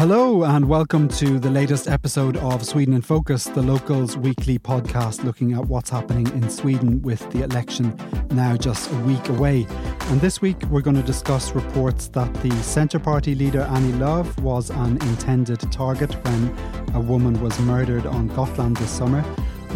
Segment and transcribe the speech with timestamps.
[0.00, 5.24] Hello, and welcome to the latest episode of Sweden in Focus, the locals' weekly podcast
[5.24, 7.94] looking at what's happening in Sweden with the election
[8.30, 9.66] now just a week away.
[10.06, 14.40] And this week, we're going to discuss reports that the Centre Party leader Annie Lööf
[14.40, 16.48] was an intended target when
[16.94, 19.22] a woman was murdered on Gotland this summer.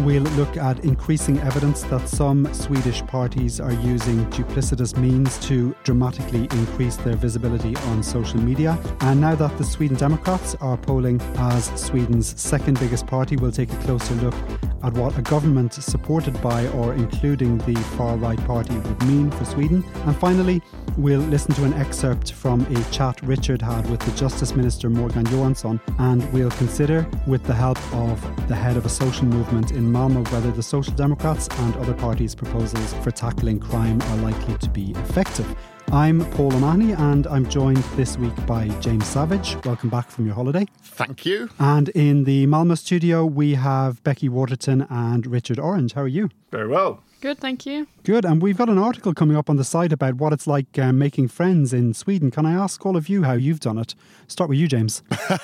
[0.01, 6.43] We'll look at increasing evidence that some Swedish parties are using duplicitous means to dramatically
[6.51, 8.77] increase their visibility on social media.
[9.01, 13.71] And now that the Sweden Democrats are polling as Sweden's second biggest party, we'll take
[13.71, 14.35] a closer look
[14.83, 19.45] at what a government supported by or including the far right party would mean for
[19.45, 19.83] Sweden.
[20.05, 20.61] And finally,
[20.97, 25.25] we'll listen to an excerpt from a chat Richard had with the Justice Minister Morgan
[25.25, 29.84] Johansson, and we'll consider, with the help of the head of a social movement in
[29.91, 34.69] Malmo, whether the Social Democrats and other parties' proposals for tackling crime are likely to
[34.69, 35.47] be effective.
[35.91, 39.55] I'm Paul O'Mahony, and I'm joined this week by James Savage.
[39.63, 40.65] Welcome back from your holiday.
[40.81, 41.49] Thank you.
[41.59, 45.93] And in the Malmo studio, we have Becky Waterton and Richard Orange.
[45.93, 46.29] How are you?
[46.51, 47.03] Very well.
[47.21, 47.87] Good, thank you.
[48.03, 48.23] Good.
[48.23, 50.99] And we've got an article coming up on the site about what it's like um,
[50.99, 52.29] making friends in Sweden.
[52.29, 53.95] Can I ask all of you how you've done it?
[54.27, 55.01] Start with you, James.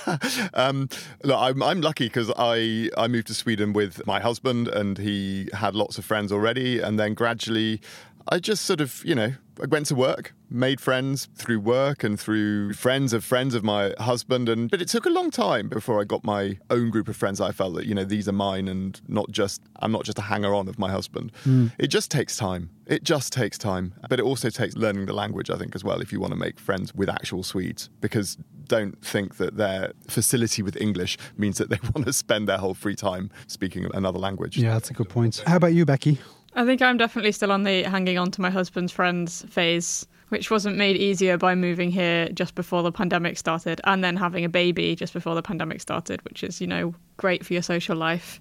[0.54, 0.90] um,
[1.24, 5.50] look, I'm, I'm lucky because I, I moved to Sweden with my husband and he
[5.54, 6.80] had lots of friends already.
[6.80, 7.82] And then gradually,
[8.28, 12.20] I just sort of, you know, I went to work, made friends through work and
[12.20, 14.50] through friends of friends of my husband.
[14.50, 17.40] And but it took a long time before I got my own group of friends.
[17.40, 20.24] I felt that you know these are mine, and not just I'm not just a
[20.24, 21.32] hanger on of my husband.
[21.44, 21.68] Hmm.
[21.78, 22.70] It just takes time.
[22.88, 25.50] It just takes time, but it also takes learning the language.
[25.50, 28.38] I think as well if you want to make friends with actual Swedes, because
[28.68, 32.74] don't think that their facility with English means that they want to spend their whole
[32.74, 34.58] free time speaking another language.
[34.58, 35.44] Yeah, that's a good point.
[35.46, 36.20] How about you, Becky?
[36.54, 40.52] I think I'm definitely still on the hanging on to my husband's friends phase, which
[40.52, 44.50] wasn't made easier by moving here just before the pandemic started and then having a
[44.50, 48.40] baby just before the pandemic started, which is, you know, great for your social life.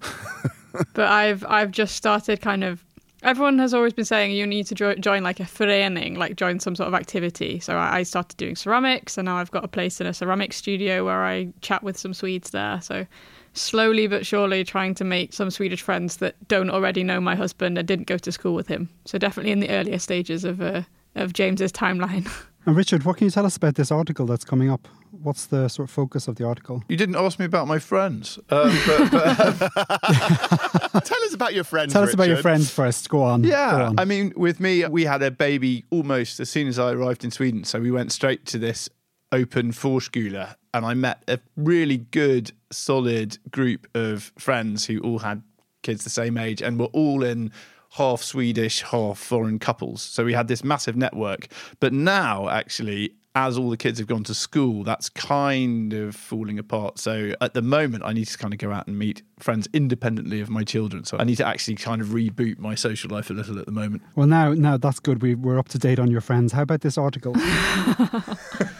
[0.94, 2.84] but I've I've just started kind of
[3.22, 6.58] everyone has always been saying you need to jo- join like a förening, like join
[6.58, 7.60] some sort of activity.
[7.60, 10.52] So I I started doing ceramics and now I've got a place in a ceramic
[10.52, 12.80] studio where I chat with some Swedes there.
[12.80, 13.06] So
[13.52, 17.78] slowly but surely trying to make some Swedish friends that don't already know my husband
[17.78, 18.88] and didn't go to school with him.
[19.04, 20.82] So definitely in the earlier stages of uh,
[21.14, 22.30] of James's timeline.
[22.66, 24.86] And Richard, what can you tell us about this article that's coming up?
[25.10, 26.84] What's the sort of focus of the article?
[26.88, 28.38] You didn't ask me about my friends.
[28.50, 29.70] Um, but, but,
[31.04, 31.94] Tell us about your friends.
[31.94, 33.08] Tell us about your friends first.
[33.08, 33.42] Go on.
[33.42, 33.98] Go yeah, on.
[33.98, 37.30] I mean, with me, we had a baby almost as soon as I arrived in
[37.30, 37.64] Sweden.
[37.64, 38.90] So we went straight to this
[39.32, 45.42] open förskola and I met a really good, solid group of friends who all had
[45.82, 47.50] kids the same age and were all in
[47.92, 50.02] half Swedish, half foreign couples.
[50.02, 51.48] So we had this massive network.
[51.80, 56.58] But now, actually, as all the kids have gone to school, that's kind of falling
[56.58, 56.98] apart.
[56.98, 60.40] So at the moment, I need to kind of go out and meet friends independently
[60.40, 61.04] of my children.
[61.04, 63.72] So I need to actually kind of reboot my social life a little at the
[63.72, 64.02] moment.
[64.16, 65.22] Well, now, now that's good.
[65.22, 66.52] We, we're up to date on your friends.
[66.52, 67.34] How about this article?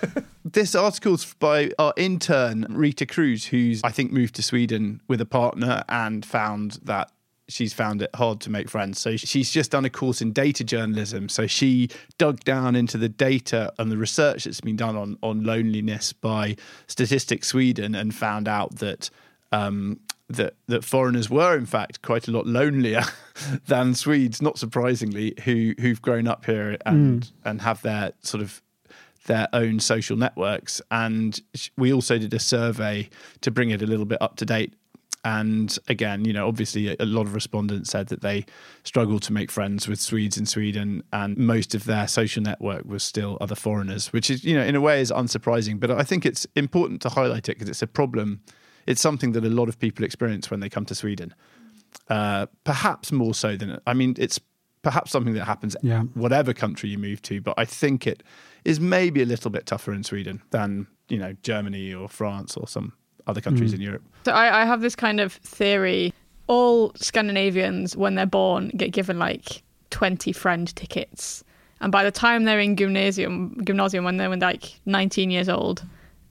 [0.53, 5.27] This article's by our intern, Rita Cruz, who's, I think, moved to Sweden with a
[5.27, 7.13] partner and found that
[7.51, 8.99] she's found it hard to make friends.
[8.99, 11.29] So she's just done a course in data journalism.
[11.29, 11.89] So she
[12.19, 16.57] dug down into the data and the research that's been done on, on loneliness by
[16.87, 19.11] Statistics Sweden and found out that.
[19.53, 23.03] Um, that, that foreigners were in fact quite a lot lonelier
[23.67, 28.63] than Swedes, not surprisingly, who who've grown up here and and have their sort of
[29.27, 30.81] their own social networks.
[30.91, 31.41] And
[31.77, 33.09] we also did a survey
[33.43, 34.75] to bring it a little bit up to date.
[35.23, 38.47] And again, you know, obviously a, lot of respondents said that they
[38.85, 43.03] struggle to make friends with Swedes in Sweden, and most of their social network was
[43.03, 45.79] still other foreigners, which is, you know, in a way is unsurprising.
[45.79, 48.41] But I think it's important to highlight it because it's a problem
[48.87, 51.35] it's something that a lot of people experience when they come to Sweden.
[52.09, 54.41] Uh, perhaps more so than I mean, it's
[54.83, 56.03] perhaps something that happens Yeah.
[56.15, 58.23] whatever country you move to, but I think it
[58.65, 62.67] is maybe a little bit tougher in Sweden than you know Germany or France or
[62.67, 62.93] some
[63.27, 63.77] other countries mm.
[63.77, 64.03] in Europe.
[64.25, 66.13] So I, I have this kind of theory.
[66.47, 71.45] All Scandinavians, when they're born, get given like 20 friend tickets.
[71.81, 75.85] And by the time they're in gymnasium, gymnasium when they're like 19 years old,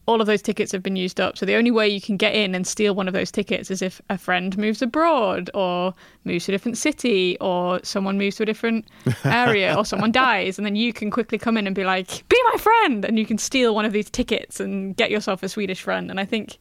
[0.09, 1.37] all of those tickets have been used up.
[1.37, 3.83] So the only way you can get in and steal one of those tickets is
[3.83, 8.43] if a friend moves abroad or moves to a different city or someone moves to
[8.43, 8.87] a different
[9.23, 10.57] area or someone dies.
[10.57, 13.05] And then you can quickly come in and be like, be my friend.
[13.05, 16.09] And you can steal one of these tickets and get yourself a Swedish friend.
[16.09, 16.57] And I think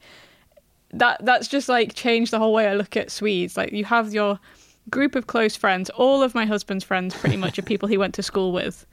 [0.93, 3.57] that that's just like changed the whole way I look at Swedes.
[3.57, 4.39] Like you have your
[4.91, 5.89] group of close friends.
[5.91, 8.85] All of my husband's friends pretty much are people he went to school with.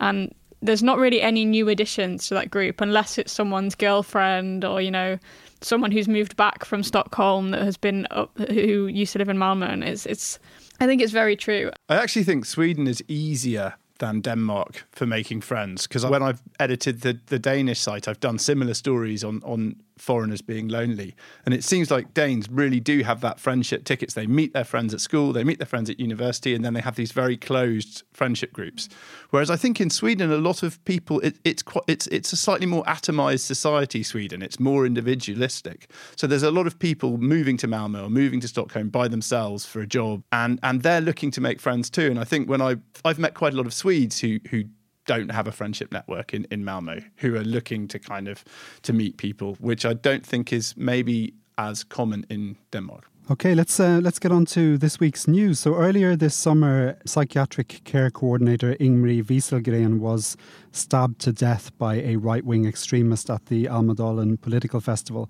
[0.00, 0.34] And
[0.66, 4.90] there's not really any new additions to that group unless it's someone's girlfriend or, you
[4.90, 5.18] know,
[5.60, 9.36] someone who's moved back from Stockholm that has been up, who used to live in
[9.36, 9.70] Malmö.
[9.70, 10.38] And it's, it's,
[10.80, 11.70] I think it's very true.
[11.88, 17.00] I actually think Sweden is easier than Denmark for making friends because when I've edited
[17.00, 21.14] the, the Danish site, I've done similar stories on, on foreigners being lonely.
[21.44, 24.14] And it seems like Danes really do have that friendship tickets.
[24.14, 26.80] They meet their friends at school, they meet their friends at university, and then they
[26.80, 28.88] have these very closed friendship groups.
[29.30, 32.36] Whereas I think in Sweden, a lot of people, it, it's quite, it's it's a
[32.36, 34.02] slightly more atomized society.
[34.02, 35.90] Sweden, it's more individualistic.
[36.16, 39.64] So there's a lot of people moving to Malmo or moving to Stockholm by themselves
[39.64, 42.06] for a job, and and they're looking to make friends too.
[42.06, 44.64] And I think when I I've met quite a lot of Swedes who who
[45.06, 48.44] don't have a friendship network in, in Malmo who are looking to kind of
[48.82, 53.10] to meet people, which I don't think is maybe as common in Denmark.
[53.28, 55.58] Okay, let's uh, let's get on to this week's news.
[55.58, 60.36] So earlier this summer, psychiatric care coordinator Ingmarie Wieselgren was
[60.70, 65.28] stabbed to death by a right-wing extremist at the Almedalen Political Festival.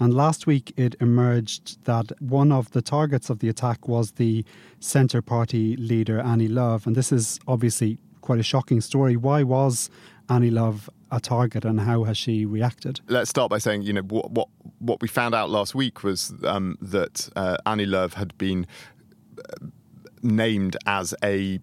[0.00, 4.44] And last week it emerged that one of the targets of the attack was the
[4.80, 9.16] Centre Party leader Annie Lööf, And this is obviously quite a shocking story.
[9.16, 9.88] Why was
[10.28, 13.00] Annie Lööf a target and how has she reacted?
[13.06, 14.48] Let's start by saying, you know, what what,
[14.80, 18.66] what we found out last week was um, that uh, Annie Lööf had been
[19.38, 19.66] uh,
[20.22, 21.60] named as a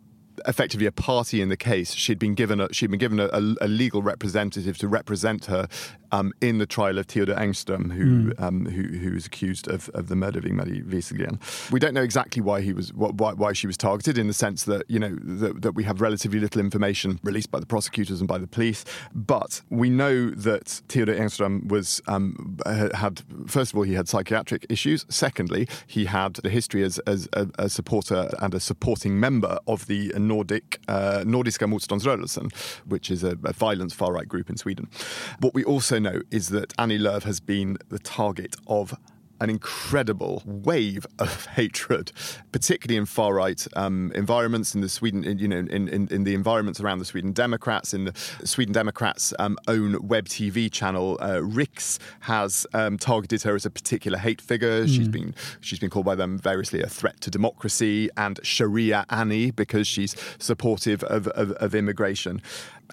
[0.47, 1.93] effectively a party in the case.
[1.93, 5.67] She'd been given a, she'd been given a, a, a legal representative to represent her
[6.13, 8.41] um, in the trial of Theodor Engström, who mm.
[8.41, 11.39] um, who who was accused of, of the murder of Ingmarie Wieselgren.
[11.71, 14.63] We don't know exactly why he was why, why she was targeted, in the sense
[14.65, 18.27] that you know that, that we have relatively little information released by the prosecutors and
[18.27, 18.85] by the police.
[19.15, 22.59] But we know that Theodor Engström was um,
[22.93, 25.07] had first of all he had psychiatric issues.
[25.09, 29.87] Secondly, he had a history as as a, a supporter and a supporting member of
[29.87, 32.53] the Nordic uh, Nordiska Motståndsrörelsen,
[32.85, 34.87] which is a, a violent far right group in Sweden.
[35.39, 38.95] What we also know is that Annie Lööf has been the target of
[39.43, 42.11] an incredible wave of hatred,
[42.51, 46.23] particularly in far right um, environments in the Sweden, in, you know, in, in, in,
[46.23, 48.13] the environments around the Sweden Democrats, in the
[48.45, 53.69] Sweden Democrats' um, own web TV channel, uh, Riks has um, targeted her as a
[53.69, 54.85] particular hate figure.
[54.85, 54.87] Mm.
[54.87, 59.51] She's been she's been called by them variously a threat to democracy and Sharia Annie
[59.51, 62.41] because she's supportive of, of, of immigration.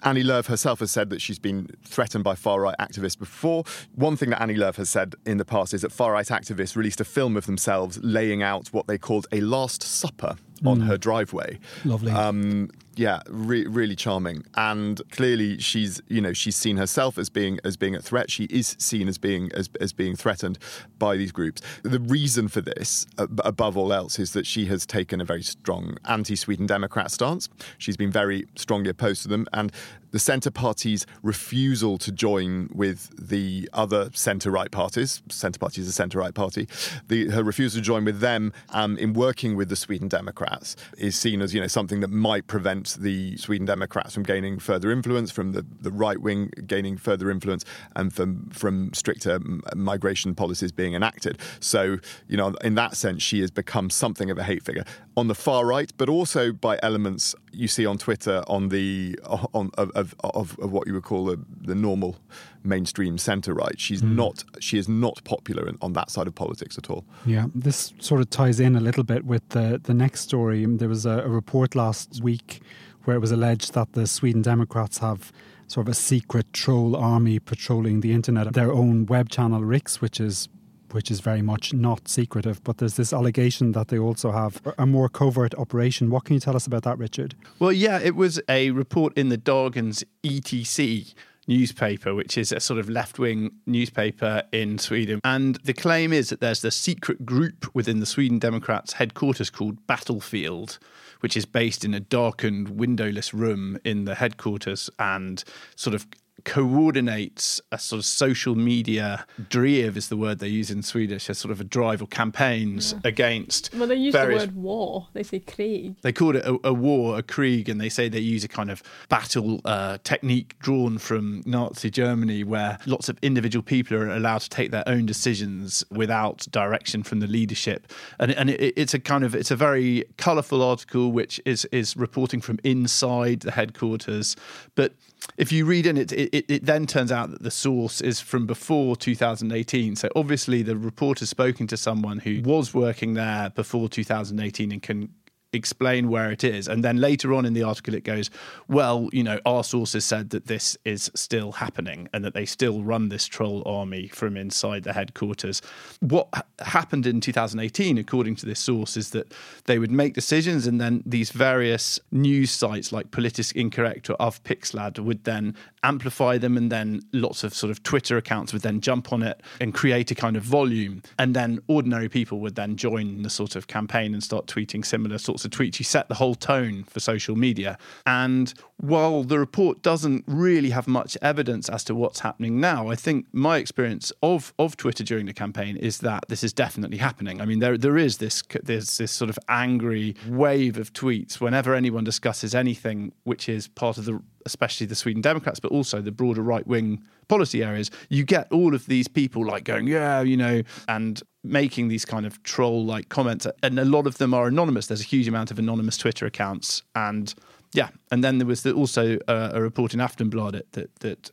[0.03, 3.63] Annie Lööf herself has said that she's been threatened by far right activists before.
[3.95, 6.75] One thing that Annie Lööf has said in the past is that far right activists
[6.75, 10.85] released a film of themselves laying out what they called a Last Supper on Mm.
[10.87, 11.59] her driveway.
[11.85, 12.11] Lovely.
[12.11, 14.43] Um, yeah, re- really charming.
[14.55, 18.29] And clearly, she's you know she's seen herself as being as being a threat.
[18.29, 20.59] She is seen as being as, as being threatened
[20.99, 21.61] by these groups.
[21.83, 25.97] The reason for this, above all else, is that she has taken a very strong
[26.05, 27.47] anti-Sweden Democrat stance.
[27.77, 29.71] She's been very strongly opposed to them, and
[30.11, 35.21] the Centre Party's refusal to join with the other centre-right parties.
[35.29, 36.67] Centre Party is a centre-right party.
[37.07, 41.15] The, her refusal to join with them um, in working with the Sweden Democrats is
[41.15, 45.31] seen as you know something that might prevent the Sweden Democrats from gaining further influence,
[45.31, 47.65] from the, the right wing gaining further influence,
[47.95, 49.39] and from from stricter
[49.75, 51.37] migration policies being enacted.
[51.59, 54.85] So you know, in that sense, she has become something of a hate figure
[55.17, 59.19] on the far right, but also by elements you see on Twitter on the
[59.53, 62.17] on of of, of, of what you would call the, the normal
[62.63, 63.79] mainstream centre right.
[63.79, 64.15] She's hmm.
[64.15, 67.05] not she is not popular in, on that side of politics at all.
[67.25, 70.65] Yeah, this sort of ties in a little bit with the, the next story.
[70.65, 72.61] There was a, a report last week
[73.03, 75.31] where it was alleged that the Sweden Democrats have
[75.67, 80.19] sort of a secret troll army patrolling the internet, their own web channel Riks, which
[80.19, 80.49] is
[80.93, 82.63] which is very much not secretive.
[82.63, 86.09] But there's this allegation that they also have a more covert operation.
[86.09, 87.35] What can you tell us about that, Richard?
[87.59, 91.13] Well, yeah, it was a report in the Dagens ETC
[91.47, 95.19] newspaper, which is a sort of left wing newspaper in Sweden.
[95.23, 99.85] And the claim is that there's the secret group within the Sweden Democrats headquarters called
[99.87, 100.79] Battlefield,
[101.21, 105.43] which is based in a darkened, windowless room in the headquarters and
[105.75, 106.07] sort of
[106.45, 111.33] coordinates a sort of social media drive is the word they use in Swedish, a
[111.33, 112.99] sort of a drive or campaigns yeah.
[113.09, 113.73] against.
[113.73, 115.07] Well, they use various, the word war.
[115.13, 115.95] They say Krieg.
[116.01, 118.71] They call it a, a, war, a Krieg, and they say they use a kind
[118.71, 124.41] of battle uh, technique drawn from Nazi Germany, where lots of individual people are allowed
[124.41, 127.91] to take their own decisions without direction from the leadership.
[128.19, 131.95] And, and it, it's a kind of it's a very colourful article which is is
[131.95, 134.35] reporting from inside the headquarters,
[134.75, 134.93] but
[135.37, 138.45] if you read in it, it, it, then turns out that the source is from
[138.45, 139.95] before 2018.
[139.95, 145.13] So obviously, the reporter's spoken to someone who was working there before 2018 and can
[145.53, 146.67] explain where it is.
[146.67, 148.29] And then later on in the article, it goes,
[148.67, 152.83] well, you know, our sources said that this is still happening and that they still
[152.83, 155.61] run this troll army from inside the headquarters.
[155.99, 156.27] What
[156.59, 159.33] happened in 2018, according to this source, is that
[159.65, 164.99] they would make decisions and then these various news sites like Politiskt Inkorrekt or Avpixlad
[164.99, 169.11] would then amplify them and then lots of sort of Twitter accounts would then jump
[169.11, 171.01] on it and create a kind of volume.
[171.19, 175.17] And then ordinary people would then join the sort of campaign and start tweeting similar
[175.17, 175.79] sorts sorts of tweets.
[175.79, 177.77] You set the whole tone for social media.
[178.05, 182.95] And while the report doesn't really have much evidence as to what's happening now, I
[182.95, 187.41] think my experience of, of Twitter during the campaign is that this is definitely happening.
[187.41, 191.75] I mean, there there is this there's this sort of angry wave of tweets whenever
[191.75, 196.11] anyone discusses anything which is part of the especially the Sweden Democrats, but also the
[196.11, 200.35] broader right wing policy areas, you get all of these people like going, yeah, you
[200.35, 203.47] know, and making these kind of troll like comments.
[203.63, 204.87] And a lot of them are anonymous.
[204.87, 206.83] There's a huge amount of anonymous Twitter accounts.
[206.95, 207.33] And
[207.73, 211.31] yeah, and then there was the, also a, a report in Aftonbladet that, that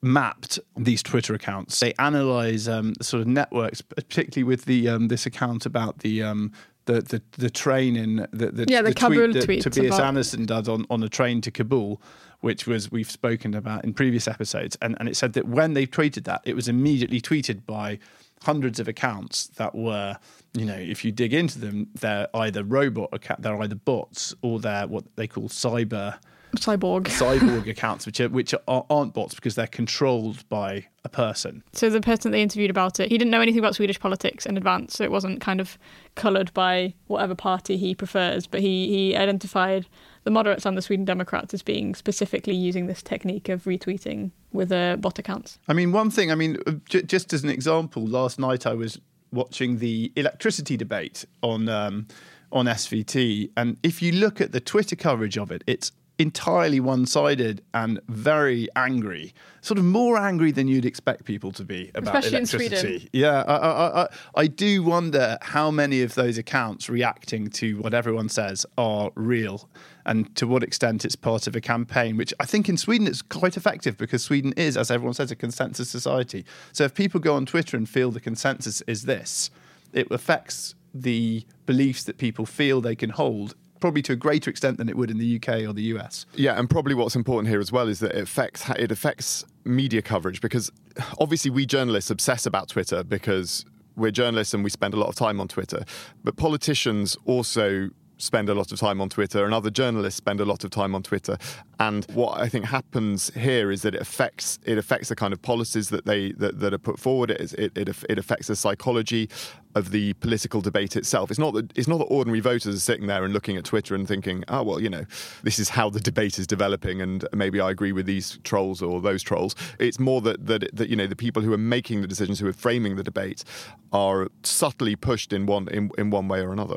[0.00, 1.80] mapped these Twitter accounts.
[1.80, 6.52] They analyze um, sort of networks, particularly with the um, this account about the um,
[6.84, 10.08] the, the the train in the, the yeah the, the Kabul tweet that Tobias about...
[10.08, 12.00] Andersson does on, on a train to Kabul,
[12.40, 15.86] which was we've spoken about in previous episodes, and and it said that when they
[15.86, 17.98] tweeted that, it was immediately tweeted by
[18.44, 20.16] hundreds of accounts that were,
[20.52, 24.60] you know, if you dig into them, they're either robot, account they're either bots or
[24.60, 26.18] they're what they call cyber
[26.56, 31.62] cyborg cyborg accounts, which are which are, aren't bots because they're controlled by a person.
[31.72, 34.56] So the person they interviewed about it, he didn't know anything about Swedish politics in
[34.56, 35.78] advance, so it wasn't kind of
[36.14, 38.46] coloured by whatever party he prefers.
[38.46, 39.86] But he he identified
[40.24, 44.72] the moderates and the Sweden Democrats as being specifically using this technique of retweeting with
[44.72, 45.58] uh, bot accounts.
[45.68, 46.32] I mean, one thing.
[46.32, 49.00] I mean, j- just as an example, last night I was
[49.32, 51.68] watching the electricity debate on.
[51.68, 52.06] Um,
[52.52, 53.50] on SVT.
[53.56, 58.00] And if you look at the Twitter coverage of it, it's entirely one sided and
[58.08, 63.08] very angry, sort of more angry than you'd expect people to be about Especially electricity.
[63.12, 67.94] Yeah, I, I, I, I, do wonder how many of those accounts reacting to what
[67.94, 69.68] everyone says are real
[70.06, 73.22] and to what extent it's part of a campaign, which I think in Sweden it's
[73.22, 76.44] quite effective because Sweden is, as everyone says, a consensus society.
[76.72, 79.50] So if people go on Twitter and feel the consensus is this,
[79.92, 84.78] it affects the beliefs that people feel they can hold probably to a greater extent
[84.78, 86.24] than it would in the UK or the US.
[86.36, 90.00] Yeah, and probably what's important here as well is that it affects it affects media
[90.00, 90.72] coverage because
[91.20, 95.16] obviously we journalists obsess about Twitter because we're journalists and we spend a lot of
[95.16, 95.84] time on Twitter,
[96.24, 97.90] but politicians also
[98.24, 100.94] spend a lot of time on Twitter and other journalists spend a lot of time
[100.94, 101.36] on Twitter.
[101.78, 105.42] And what I think happens here is that it affects it affects the kind of
[105.42, 107.30] policies that they that, that are put forward.
[107.30, 109.28] It, it, it, it affects the psychology
[109.74, 111.30] of the political debate itself.
[111.30, 113.94] It's not that it's not that ordinary voters are sitting there and looking at Twitter
[113.94, 115.04] and thinking, oh well, you know,
[115.42, 119.00] this is how the debate is developing, and maybe I agree with these trolls or
[119.00, 119.54] those trolls.
[119.78, 122.48] It's more that that, that you know the people who are making the decisions, who
[122.48, 123.44] are framing the debate,
[123.92, 126.76] are subtly pushed in one in, in one way or another.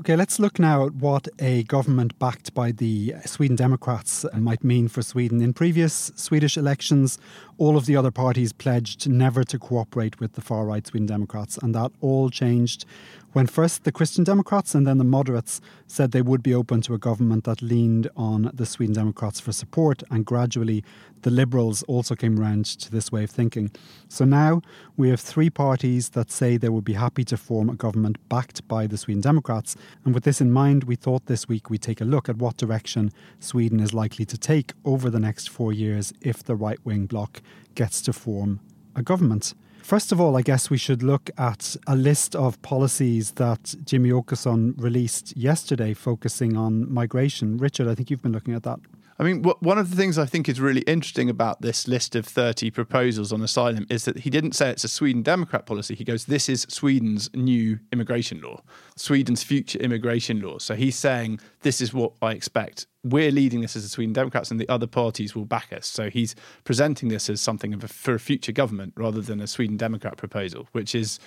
[0.00, 4.88] Okay, let's look now at what a government backed by the Sweden Democrats might mean
[4.88, 5.42] for Sweden.
[5.42, 7.18] In previous Swedish elections,
[7.62, 11.56] all of the other parties pledged never to cooperate with the far right Sweden Democrats,
[11.58, 12.84] and that all changed
[13.32, 16.92] when first the Christian Democrats and then the moderates said they would be open to
[16.92, 20.84] a government that leaned on the Sweden Democrats for support, and gradually
[21.22, 23.70] the Liberals also came round to this way of thinking.
[24.08, 24.60] So now
[24.96, 28.66] we have three parties that say they would be happy to form a government backed
[28.68, 29.76] by the Sweden Democrats.
[30.04, 32.56] And with this in mind, we thought this week we'd take a look at what
[32.56, 37.06] direction Sweden is likely to take over the next four years if the right wing
[37.06, 37.40] bloc
[37.74, 38.60] gets to form
[38.94, 39.54] a government.
[39.82, 44.10] First of all, I guess we should look at a list of policies that Jimmie
[44.10, 47.58] Åkesson released yesterday focusing on migration.
[47.58, 48.78] Richard, I think you've been looking at that.
[49.22, 52.26] I mean, one of the things I think is really interesting about this list of
[52.26, 55.94] 30 proposals on asylum is that he didn't say it's a Sweden Democrat policy.
[55.94, 58.62] He goes, this is Sweden's new immigration law,
[58.96, 60.58] Sweden's future immigration law.
[60.58, 62.88] So he's saying, this is what I expect.
[63.04, 65.86] We're leading this as the Sweden Democrats, and the other parties will back us.
[65.86, 69.76] So he's presenting this as something a, for a future government rather than a Sweden
[69.76, 71.20] Democrat proposal, which is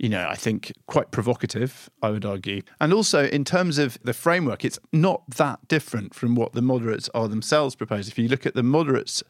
[0.00, 2.62] you know, I think quite provocative, I would argue.
[2.80, 7.10] And also, in terms of the framework, it's not that different from what the moderates
[7.10, 8.08] are themselves proposed.
[8.08, 9.22] If you look at the moderates'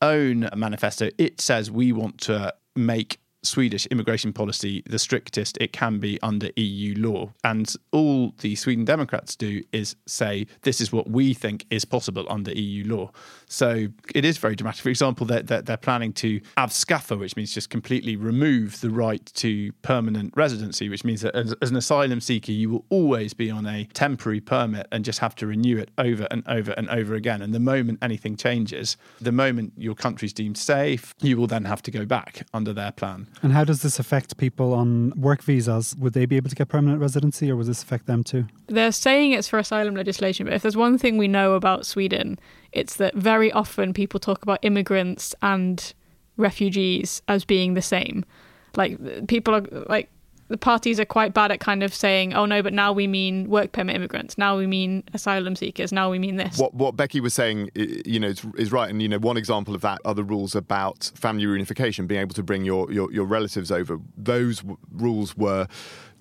[0.00, 5.98] own manifesto, it says we want to make Swedish immigration policy the strictest it can
[5.98, 7.32] be under EU law.
[7.42, 12.26] And all the Sweden Democrats do is say, this is what we think is possible
[12.30, 13.10] under EU law.
[13.52, 14.80] So it is very dramatic.
[14.80, 19.24] For example, they're, they're, they're planning to avskaffa, which means just completely remove the right
[19.34, 23.50] to permanent residency, which means that as, as an asylum seeker, you will always be
[23.50, 27.14] on a temporary permit and just have to renew it over and over and over
[27.14, 27.42] again.
[27.42, 31.82] And the moment anything changes, the moment your country's deemed safe, you will then have
[31.82, 33.28] to go back under their plan.
[33.42, 35.94] And how does this affect people on work visas?
[35.96, 38.46] Would they be able to get permanent residency or would this affect them too?
[38.68, 42.38] They're saying it's for asylum legislation, but if there's one thing we know about Sweden,
[42.72, 45.94] it's that very often people talk about immigrants and
[46.36, 48.24] refugees as being the same.
[48.76, 50.08] Like people are like
[50.48, 53.48] the parties are quite bad at kind of saying, "Oh no, but now we mean
[53.48, 54.36] work permit immigrants.
[54.36, 55.92] Now we mean asylum seekers.
[55.92, 58.88] Now we mean this." What what Becky was saying, you know, is, is, right.
[58.90, 62.34] And you know, one example of that are the rules about family reunification, being able
[62.34, 63.98] to bring your your, your relatives over.
[64.16, 65.66] Those w- rules were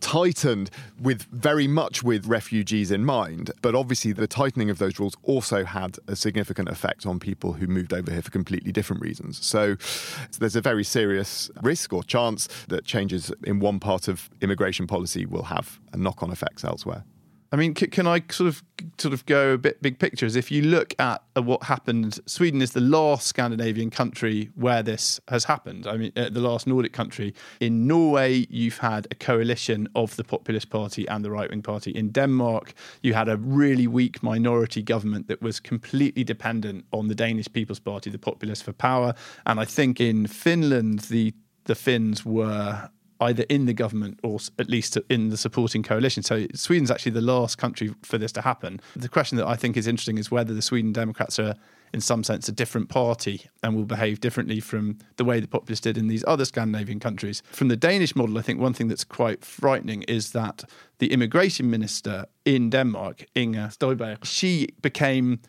[0.02, 3.52] tightened with very much with refugees in mind.
[3.62, 7.68] But obviously, the tightening of those rules also had a significant effect on people who
[7.68, 9.44] moved over here for completely different reasons.
[9.46, 14.30] So, so there's a very serious risk or chance that changes in one part of
[14.42, 17.06] immigration policy will have knock on effects elsewhere.
[17.54, 18.64] I mean, can I sort of
[18.98, 20.26] sort of go a bit big picture?
[20.26, 25.20] As if you look at what happened, Sweden is the last Scandinavian country where this
[25.28, 25.86] has happened.
[25.86, 27.34] I mean, uh, the last Nordic country.
[27.60, 31.92] In Norway, you've had a coalition of the Populist Party and the right wing party.
[31.92, 37.16] In Denmark, you had a really weak minority government that was completely dependent on the
[37.16, 39.14] Danish People's Party, the Populists, for power.
[39.46, 41.34] And I think in Finland, the
[41.66, 42.90] the Finns were
[43.22, 46.24] either in the government or at least in the supporting coalition.
[46.24, 48.82] So Sweden's actually the last country for this to happen.
[48.96, 51.56] The question that I think is interesting is whether the Sweden Democrats are,
[51.94, 55.82] in some sense, a different party and will behave differently from the way the populists
[55.82, 57.44] did in these other Scandinavian countries.
[57.52, 60.64] From the Danish model, I think one thing that's quite frightening is that
[60.98, 65.40] the immigration minister in Denmark, Inger Støjberg, she became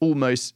[0.00, 0.54] almost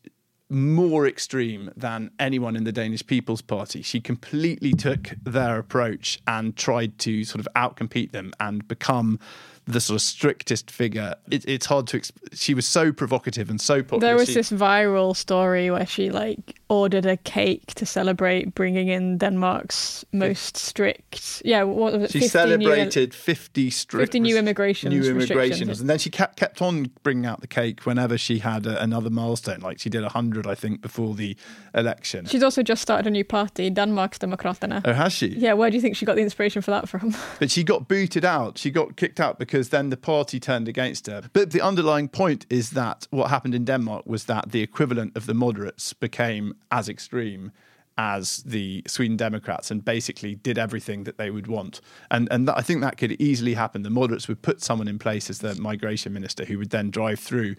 [0.52, 3.82] more extreme than anyone in the Danish People's Party.
[3.82, 9.18] She completely took their approach and tried to sort of outcompete them and become
[9.66, 11.14] the sort of strictest figure.
[11.30, 12.00] It, it's hard to.
[12.00, 14.00] Exp- she was so provocative and so popular.
[14.00, 18.88] There was she, this viral story where she like ordered a cake to celebrate bringing
[18.88, 21.42] in Denmark's most strict.
[21.44, 22.10] Yeah, what was it?
[22.12, 24.02] She celebrated new, 50 strict.
[24.02, 27.84] 50 new immigration new immigrations, and then she kept kept on bringing out the cake
[27.86, 29.60] whenever she had a, another milestone.
[29.60, 31.36] Like she did 100, I think, before the
[31.74, 32.26] election.
[32.26, 34.82] She's also just started a new party, Denmark's Demokraterna.
[34.84, 35.28] Oh, has she?
[35.28, 35.52] Yeah.
[35.52, 37.14] Where do you think she got the inspiration for that from?
[37.38, 38.58] But she got booted out.
[38.58, 41.24] She got kicked out because because then the party turned against her.
[41.34, 45.26] But the underlying point is that what happened in Denmark was that the equivalent of
[45.26, 47.52] the moderates became as extreme
[47.98, 51.82] as the Sweden Democrats and basically did everything that they would want.
[52.10, 53.82] And and I think that could easily happen.
[53.82, 57.20] The moderates would put someone in place as the migration minister who would then drive
[57.20, 57.56] through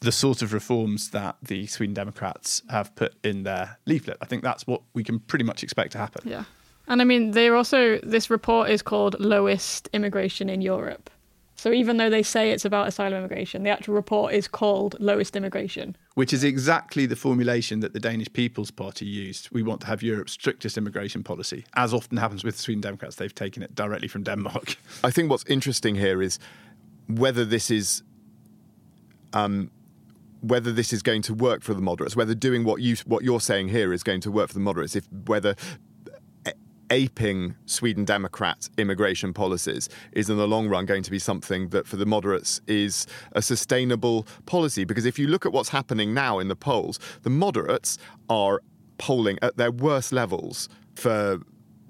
[0.00, 4.18] the sort of reforms that the Sweden Democrats have put in their leaflet.
[4.20, 6.20] I think that's what we can pretty much expect to happen.
[6.28, 6.44] Yeah.
[6.86, 11.08] And I mean, they're also, this report is called Lowest Immigration in Europe.
[11.60, 15.36] So even though they say it's about asylum immigration, the actual report is called lowest
[15.36, 15.94] immigration.
[16.14, 19.50] Which is exactly the formulation that the Danish People's Party used.
[19.52, 21.66] We want to have Europe's strictest immigration policy.
[21.74, 24.78] As often happens with the Sweden Democrats, they've taken it directly from Denmark.
[25.04, 26.38] I think what's interesting here is
[27.08, 28.04] whether this is
[29.34, 29.70] um,
[30.40, 33.38] whether this is going to work for the moderates, whether doing what you what you're
[33.38, 35.54] saying here is going to work for the moderates, if whether
[36.90, 41.86] aping Sweden Democrat immigration policies is in the long run going to be something that
[41.86, 44.84] for the moderates is a sustainable policy.
[44.84, 47.98] Because if you look at what's happening now in the polls, the moderates
[48.28, 48.60] are
[48.98, 51.40] polling at their worst levels for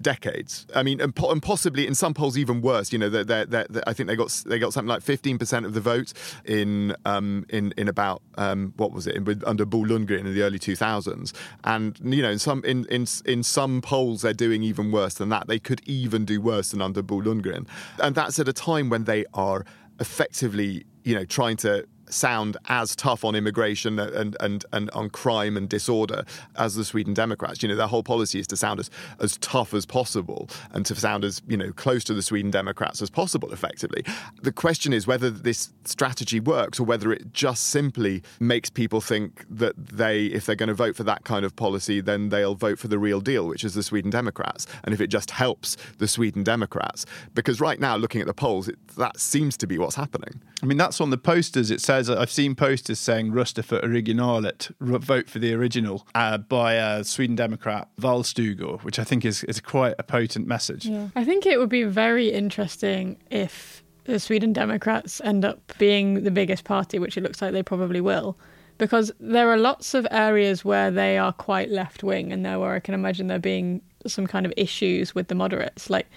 [0.01, 0.65] decades.
[0.75, 2.91] I mean, and, po- and, possibly in some polls even worse.
[2.91, 5.65] You know, they're, they're, they're, I think they got they got something like fifteen percent
[5.65, 6.13] of the vote
[6.45, 10.41] in um, in in about um, what was it in, under Bo Lundgren in the
[10.41, 11.33] early two thousands.
[11.63, 15.29] And you know, in some in, in in some polls they're doing even worse than
[15.29, 15.47] that.
[15.47, 17.67] They could even do worse than under Bo Lundgren,
[17.99, 19.65] and that's at a time when they are
[19.99, 25.57] effectively you know trying to sound as tough on immigration and, and, and on crime
[25.57, 26.23] and disorder
[26.57, 27.63] as the Sweden Democrats.
[27.63, 30.95] You know, their whole policy is to sound as, as tough as possible and to
[30.95, 34.03] sound as, you know, close to the Sweden Democrats as possible, effectively.
[34.41, 39.45] The question is whether this strategy works or whether it just simply makes people think
[39.49, 42.79] that they, if they're going to vote for that kind of policy, then they'll vote
[42.79, 44.67] for the real deal, which is the Sweden Democrats.
[44.83, 47.05] And if it just helps the Sweden Democrats.
[47.33, 50.41] Because right now, looking at the polls, it, that seems to be what's happening.
[50.61, 51.71] I mean, that's on the posters.
[51.71, 56.73] It says I've seen posters saying "Rösta för originalet," vote for the original, uh, by
[56.73, 60.85] a Sweden Democrat Valstugor, which I think is is quite a potent message.
[60.85, 61.07] Yeah.
[61.15, 66.31] I think it would be very interesting if the Sweden Democrats end up being the
[66.31, 68.35] biggest party, which it looks like they probably will.
[68.77, 72.73] Because there are lots of areas where they are quite left wing, and there where
[72.73, 75.89] I can imagine there being some kind of issues with the moderates.
[75.89, 76.07] Like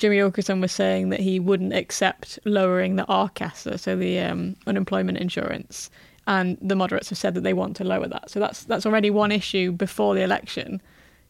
[0.00, 5.18] Jimmie Åkesson was saying that he wouldn't accept lowering the a-kassa, so the um, unemployment
[5.18, 5.90] insurance,
[6.26, 8.30] and the moderates have said that they want to lower that.
[8.30, 10.80] So that's that's already one issue before the election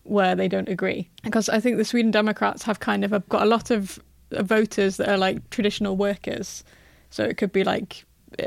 [0.04, 1.10] where they don't agree.
[1.24, 3.98] Because I think the Sweden Democrats have kind of got a lot of
[4.30, 6.62] voters that are like traditional workers.
[7.10, 8.06] So it could be like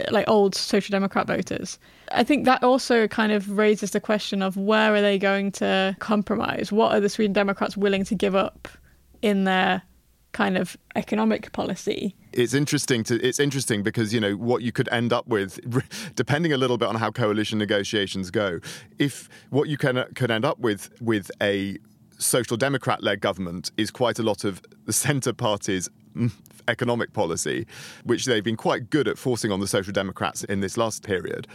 [0.10, 1.78] like old social democrat voters.
[2.14, 5.98] I think that also kind of raises the question of where are they going to
[6.00, 6.72] compromise?
[6.72, 8.70] What are the Sweden Democrats willing to give up
[9.22, 9.82] in their
[10.34, 12.16] kind of economic policy.
[12.34, 15.60] It's interesting to it's interesting because you know what you could end up with,
[16.16, 18.60] depending a little bit on how coalition negotiations go.
[19.00, 21.78] If what you can could end up with with a
[22.18, 25.90] social democrat led government is quite a lot of the centre parties
[26.68, 27.68] economic policy,
[28.04, 31.48] which they've been quite good at forcing on the social democrats in this last period.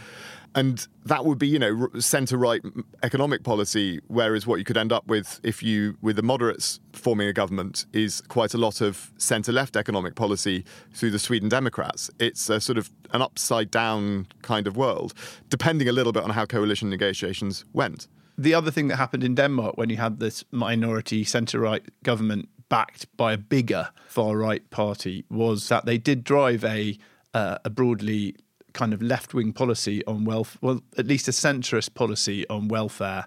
[0.55, 2.61] And that would be, you know, centre right
[3.03, 3.99] economic policy.
[4.07, 7.85] Whereas what you could end up with if you, with the moderates forming a government,
[7.93, 12.09] is quite a lot of centre left economic policy through the Sweden Democrats.
[12.19, 15.13] It's a sort of an upside down kind of world,
[15.49, 18.07] depending a little bit on how coalition negotiations went.
[18.37, 22.47] The other thing that happened in Denmark when you had this minority centre right government
[22.69, 26.97] backed by a bigger far right party was that they did drive a
[27.33, 28.35] uh, a broadly
[28.73, 33.25] kind of left wing policy on wealth, well, at least a centrist policy on welfare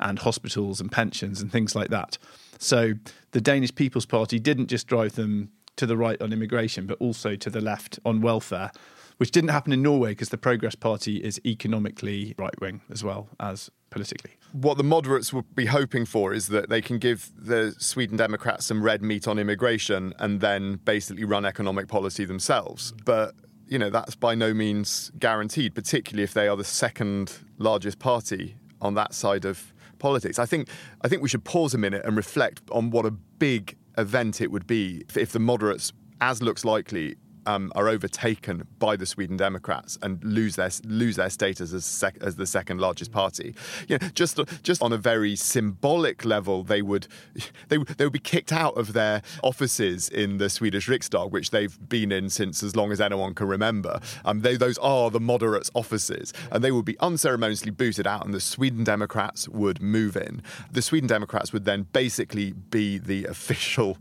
[0.00, 2.18] and hospitals and pensions and things like that.
[2.58, 2.94] So
[3.32, 7.34] the Danish People's Party didn't just drive them to the right on immigration, but also
[7.36, 8.70] to the left on welfare,
[9.16, 13.28] which didn't happen in Norway because the Progress Party is economically right wing as well
[13.40, 14.32] as politically.
[14.52, 18.66] What the moderates would be hoping for is that they can give the Sweden Democrats
[18.66, 22.92] some red meat on immigration and then basically run economic policy themselves.
[23.04, 23.34] But
[23.72, 28.54] you know, that's by no means guaranteed, particularly if they are the second largest party
[28.82, 30.38] on that side of politics.
[30.38, 30.68] I think
[31.00, 34.50] I think we should pause a minute and reflect on what a big event it
[34.50, 39.36] would be if, if the moderates, as looks likely, um, are overtaken by the Sweden
[39.36, 43.54] Democrats and lose their lose their status as sec- as the second largest party.
[43.88, 47.06] You know, just just on a very symbolic level, they would
[47.68, 51.76] they they would be kicked out of their offices in the Swedish Riksdag, which they've
[51.88, 54.00] been in since as long as anyone can remember.
[54.24, 58.34] Um, they, those are the moderates' offices, and they would be unceremoniously booted out, and
[58.34, 60.42] the Sweden Democrats would move in.
[60.70, 63.98] The Sweden Democrats would then basically be the official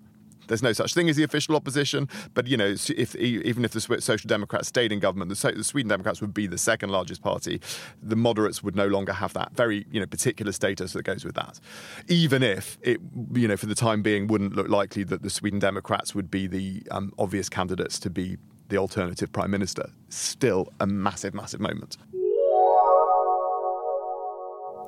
[0.51, 3.79] there's no such thing as the official opposition, but you know, if even if the
[3.79, 7.61] Social Democrats stayed in government, the, the Sweden Democrats would be the second largest party.
[8.03, 11.35] The moderates would no longer have that very you know particular status that goes with
[11.35, 11.61] that.
[12.09, 12.99] Even if it
[13.33, 16.47] you know for the time being wouldn't look likely that the Sweden Democrats would be
[16.47, 18.37] the um, obvious candidates to be
[18.67, 19.89] the alternative prime minister.
[20.09, 21.97] Still a massive, massive moment.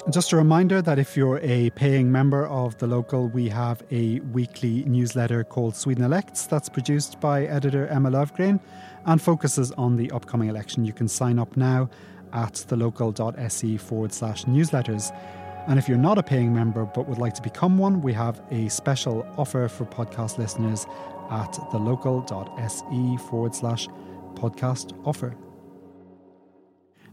[0.10, 4.20] Just a reminder that if you're a paying member of the local, we have a
[4.20, 8.60] weekly newsletter called Sweden Elects that's produced by editor Emma Löfgren.
[9.06, 10.86] and focuses on the upcoming election.
[10.86, 11.90] You can sign up now
[12.34, 15.16] at thelocal.se forward slash newsletters.
[15.68, 18.42] And if you're not a paying member but would like to become one, we have
[18.52, 20.86] a special offer for podcast listeners
[21.32, 23.88] at thelocal.se forward slash
[24.36, 25.36] podcast offer.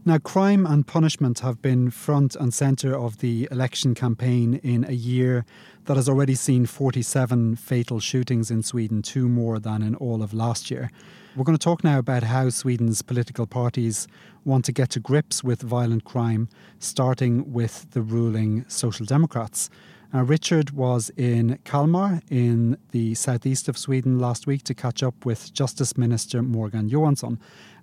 [0.03, 4.93] Now, crime and punishment have been front and centre of the election campaign in a
[4.93, 5.45] year
[5.85, 10.33] that has already seen 47 fatal shootings in Sweden, two more than in all of
[10.33, 10.89] last year.
[11.35, 14.07] We're going to talk now about how Sweden's political parties
[14.43, 19.69] want to get to grips with violent crime, starting with the ruling Social Democrats.
[20.11, 25.25] Now, Richard was in Kalmar in the southeast of Sweden last week to catch up
[25.25, 27.39] with Justice Minister Morgan Johansson.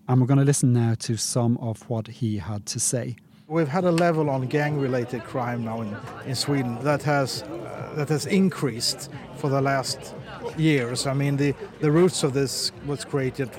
[0.08, 3.16] And we're going to listen now to some of what he had to say.
[3.46, 5.94] We've had a level on gang-related crime now in,
[6.24, 10.14] in Sweden that has uh, that has increased for the last
[10.56, 11.06] years.
[11.06, 13.50] I mean, the, the roots of this was created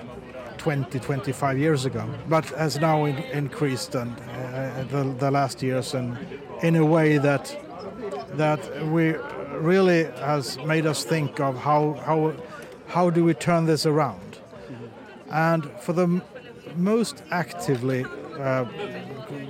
[0.57, 5.93] 20, 25 years ago, but has now in, increased and uh, the, the last years
[5.93, 6.17] and
[6.63, 7.55] in a way that
[8.33, 9.13] that we
[9.53, 12.33] really has made us think of how how
[12.87, 14.39] how do we turn this around,
[15.29, 16.21] and for the
[16.79, 18.05] most actively
[18.39, 18.65] uh,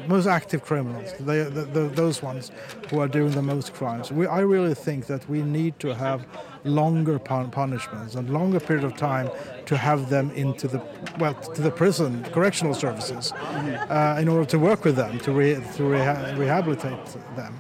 [0.07, 2.51] most active criminals, they, the, the, those ones
[2.89, 4.11] who are doing the most crimes.
[4.11, 6.25] We, I really think that we need to have
[6.63, 9.29] longer pun- punishments and longer period of time
[9.65, 10.81] to have them into the
[11.19, 15.55] well to the prison correctional services uh, in order to work with them to, re-
[15.75, 17.57] to reha- rehabilitate them.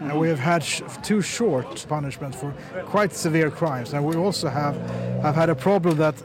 [0.00, 2.52] And we have had sh- too short punishment for
[2.84, 3.94] quite severe crimes.
[3.94, 4.76] And we also have
[5.22, 6.16] have had a problem that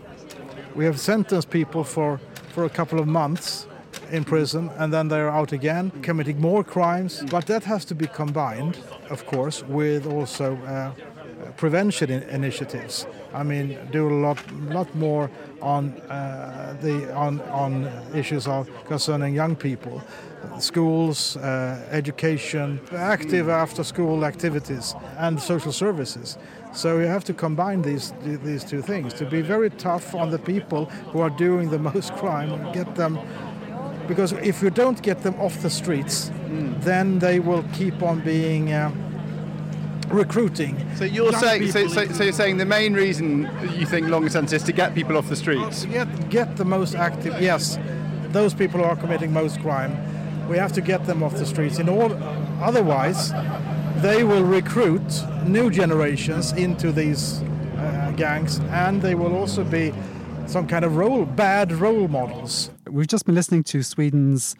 [0.75, 2.19] we have sentenced people for
[2.59, 3.67] for a couple of months
[4.11, 7.23] in prison and then they're out again committing more crimes.
[7.31, 8.77] But that has to be combined
[9.09, 10.91] of course with also uh,
[11.57, 13.05] prevention in initiatives.
[13.33, 15.29] I mean do a lot lot more
[15.61, 20.01] on uh, the on on issues of concerning young people
[20.59, 26.37] schools uh, education active after school activities and social services.
[26.73, 29.13] So you have to combine these these two things.
[29.15, 32.95] To be very tough on the people who are doing the most crime and get
[32.95, 33.19] them
[34.07, 36.83] because if you don't get them off the streets, mm.
[36.83, 38.91] then they will keep on being uh,
[40.11, 40.75] recruiting.
[40.95, 44.53] So you're saying so, so, so, you're saying the main reason you think longer sentence
[44.53, 45.85] is to get people off the streets?
[45.85, 47.41] Get get the most active.
[47.41, 47.77] Yes,
[48.29, 49.97] those people who are committing most crime.
[50.49, 51.77] We have to get them off the streets.
[51.77, 52.11] In all,
[52.61, 53.31] otherwise
[54.01, 57.41] they will recruit new generations into these
[57.77, 59.93] uh, gangs, and they will also be
[60.47, 62.71] some kind of role, bad role models.
[62.89, 64.55] We've just been listening to Sweden's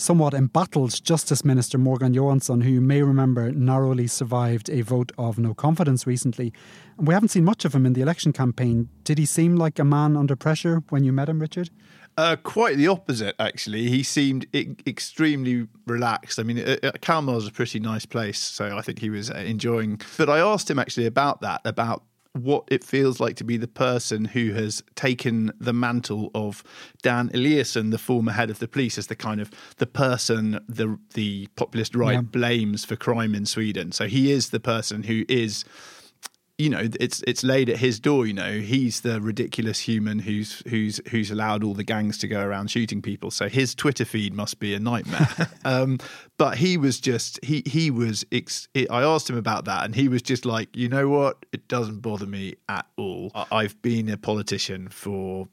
[0.00, 5.38] somewhat embattled Justice Minister Morgan Johansson, who you may remember narrowly survived a vote of
[5.38, 6.54] no confidence recently.
[6.96, 8.88] And we haven't seen much of him in the election campaign.
[9.04, 11.68] Did he seem like a man under pressure when you met him, Richard?
[12.16, 13.88] Uh, quite the opposite, actually.
[13.88, 16.38] He seemed I- extremely relaxed.
[16.38, 19.34] I mean, uh, uh is a pretty nice place, so I think he was uh,
[19.34, 20.00] enjoying.
[20.16, 23.68] But I asked him actually about that, about what it feels like to be the
[23.68, 26.62] person who has taken the mantle of
[27.02, 30.98] Dan Eliasson, the former head of the police, as the kind of the person the
[31.14, 32.20] the populist right yeah.
[32.20, 33.92] blames for crime in Sweden.
[33.92, 35.64] So he is the person who is
[36.60, 38.52] you know it's it's laid at his door you know.
[38.52, 43.00] He's the ridiculous human who's who's who's allowed all the gangs to go around shooting
[43.02, 43.30] people.
[43.30, 45.28] So his twitter feed must be a nightmare.
[45.62, 45.98] Um,
[46.38, 50.08] but he was just he he was ex- i asked him about that and he
[50.08, 51.44] was just like you know what?
[51.52, 53.30] It doesn't bother me at all.
[53.52, 55.48] I've been a politician for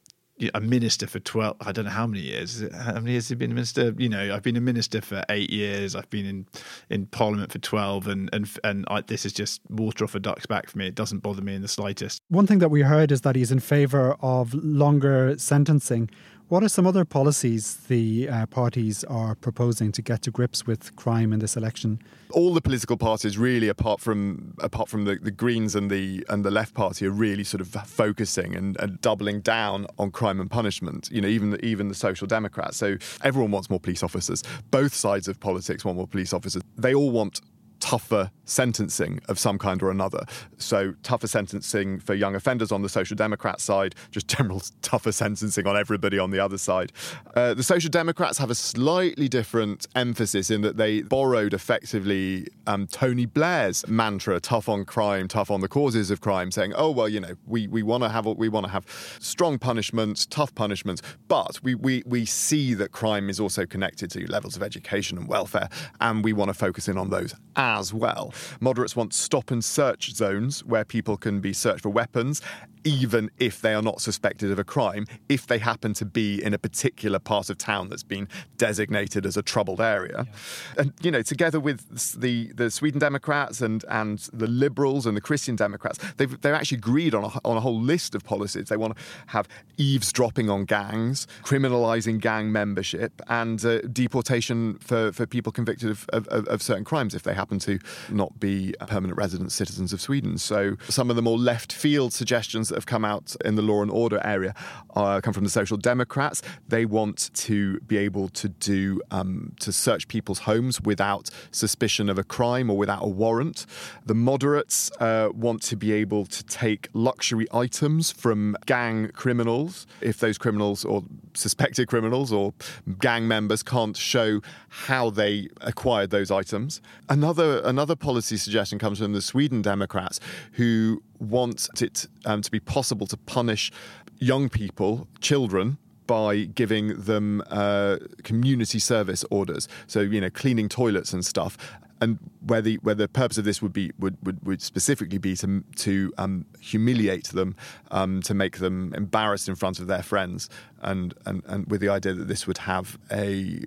[0.53, 3.47] a minister for 12 i don't know how many years how many years have you
[3.47, 3.93] been a minister?
[3.97, 6.47] You know i've been a minister for eight years i've been in
[6.89, 10.45] in parliament for 12 and and and I, this is just water off a duck's
[10.45, 12.21] back for me it doesn't bother me in the slightest.
[12.29, 16.09] One thing that we heard is that he's in favor of longer sentencing
[16.49, 20.95] what are some other policies the uh, parties are proposing to get to grips with
[20.95, 21.99] crime in this election?
[22.31, 26.45] All the political parties, really, apart from apart from the, the Greens and the and
[26.45, 30.49] the Left Party, are really sort of focusing and, and doubling down on crime and
[30.49, 31.09] punishment.
[31.11, 32.77] You know, even even the Social Democrats.
[32.77, 34.43] So everyone wants more police officers.
[34.71, 36.61] Both sides of politics want more police officers.
[36.77, 37.41] They all want
[37.79, 40.25] tougher sentencing of some kind or another.
[40.57, 45.67] So, tougher sentencing for young offenders on the Social Democrat side, just general tougher sentencing
[45.67, 46.91] on everybody on the other side.
[47.35, 52.87] Uh, the Social Democrats have a slightly different emphasis in that they borrowed effectively um,
[52.87, 57.09] Tony Blair's mantra, tough on crime, tough on the causes of crime, saying, oh, well,
[57.09, 58.85] you know, we, we want to have we want to have
[59.19, 64.25] strong punishments, tough punishments, but we, we, we see that crime is also connected to
[64.29, 65.69] levels of education and welfare,
[66.01, 68.33] and we want to focus in on those as well.
[68.59, 72.41] Moderates want stop and search zones where people can be searched for weapons
[72.87, 76.53] even if they are not suspected of a crime, if they happen to be in
[76.53, 80.25] a particular part of town that's been designated as a troubled area.
[80.25, 80.81] Yeah.
[80.81, 81.81] And, you know, together with
[82.19, 86.77] the, the Sweden Democrats and, and the Liberals and the Christian Democrats, they've, they've actually
[86.77, 88.69] agreed on a, on a whole list of policies.
[88.69, 95.25] They want to have eavesdropping on gangs, criminalising gang membership, and uh, deportation for, for
[95.25, 99.51] people convicted of, of, of certain crimes if they happen to not be permanent resident
[99.51, 100.37] citizens of Sweden.
[100.37, 103.91] So some of the more left field suggestions have come out in the law and
[103.91, 104.53] order area
[104.97, 106.41] uh, come from the Social Democrats.
[106.67, 112.17] They want to be able to do um, to search people's homes without suspicion of
[112.17, 113.65] a crime or without a warrant.
[114.05, 120.19] The moderates uh, want to be able to take luxury items from gang criminals if
[120.19, 122.53] those criminals or suspected criminals or
[122.99, 126.81] gang members can't show how they acquired those items.
[127.09, 130.19] Another another policy suggestion comes from the Sweden Democrats
[130.53, 133.71] who want it um, to be possible to punish
[134.19, 135.77] young people, children,
[136.07, 139.67] by giving them uh, community service orders.
[139.87, 141.57] So you know, cleaning toilets and stuff.
[141.99, 145.35] And where the where the purpose of this would be would would, would specifically be
[145.37, 147.55] to to um, humiliate them,
[147.89, 150.47] um, to make them embarrassed in front of their friends,
[150.81, 153.63] and, and and with the idea that this would have a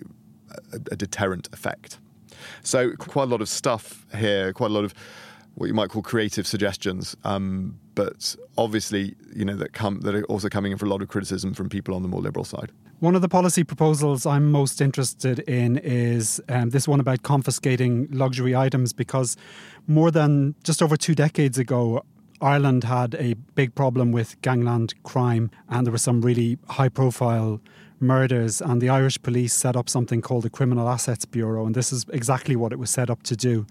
[0.71, 1.99] a, a deterrent effect.
[2.63, 4.93] So quite a lot of stuff here, quite a lot of
[5.55, 10.23] what you might call creative suggestions, um, but obviously, you know, that come that are
[10.25, 12.71] also coming in for a lot of criticism from people on the more liberal side.
[12.99, 18.07] One of the policy proposals I'm most interested in is um, this one about confiscating
[18.11, 19.35] luxury items because
[19.87, 22.03] more than just over two decades ago,
[22.41, 27.61] Ireland had a big problem with gangland crime, and there were some really high profile
[28.01, 31.93] murders, and the Irish police set up something called the Criminal Assets Bureau, and this
[31.93, 33.65] is exactly what it was set up to do,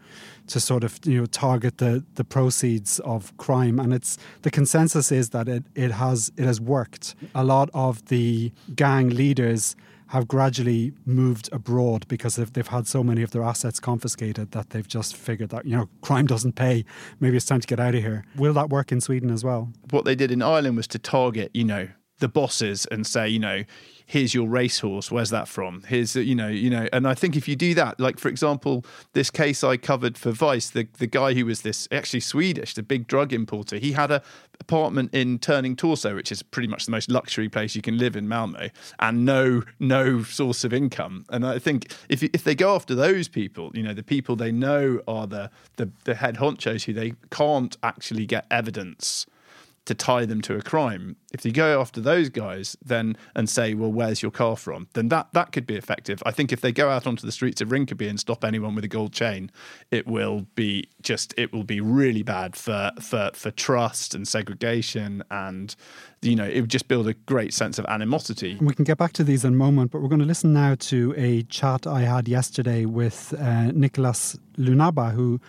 [0.49, 3.79] to sort of you know target the the proceeds of crime.
[3.79, 7.15] And it's the consensus is that it it has it has worked.
[7.35, 9.77] A lot of the gang leaders
[10.11, 14.71] have gradually moved abroad because they've, they've had so many of their assets confiscated that
[14.71, 16.85] they've just figured that you know crime doesn't pay
[17.21, 19.73] maybe it's time to get out of here will that work in sweden as well
[19.91, 21.89] what they did in ireland was to target you know
[22.19, 23.63] the bosses and say you know
[24.11, 25.85] here's your racehorse where's that from?
[25.87, 28.85] Here's you know you know and i think if you do that like for example
[29.13, 32.83] this case i covered for vice the the guy who was this actually swedish the
[32.83, 34.21] big drug importer he had a
[34.59, 38.17] apartment in turning torso which is pretty much the most luxury place you can live
[38.17, 38.69] in malmo
[38.99, 41.25] and no no source of income.
[41.31, 44.51] And i think if if they go after those people you know the people they
[44.51, 49.27] know are the the, the head honchos who they can't actually get evidence
[49.91, 51.17] to tie them to a crime.
[51.33, 55.09] If you go after those guys, then and say, "Well, where's your car from?" Then
[55.09, 56.23] that that could be effective.
[56.25, 58.85] I think if they go out onto the streets of Rinkeby and stop anyone with
[58.85, 59.51] a gold chain,
[59.91, 65.25] it will be just it will be really bad for for for trust and segregation,
[65.29, 65.75] and
[66.23, 68.57] you know it would just build a great sense of animosity.
[68.61, 70.77] We can get back to these in a moment, but we're going to listen now
[70.77, 75.41] to a chat I had yesterday with uh, Nicolas Lunabba, who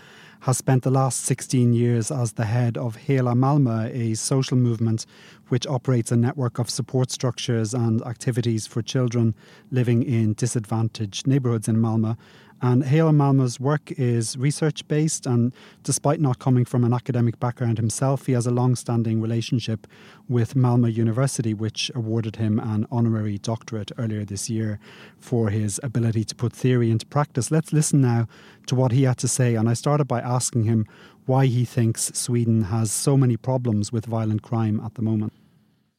[0.41, 5.06] has spent the last 16 years as the head of Hela Malmö, a social movement
[5.49, 9.36] which operates a network of support structures and activities for children
[9.69, 12.17] living in disadvantaged neighbourhoods in Malmö.
[12.63, 17.80] And Hela Malmö's work is research based, and despite not coming from an academic background
[17.80, 19.88] himself, he has a long standing relationship
[20.30, 24.80] with Malmö University, which awarded him an honorary doctorate earlier this year
[25.17, 27.50] for his ability to put theory into practice.
[27.50, 28.28] Let's listen now
[28.67, 29.56] to what he had to say.
[29.56, 30.86] And I started by asking him
[31.26, 35.34] why he thinks Sweden has so many problems with violent crime at the moment.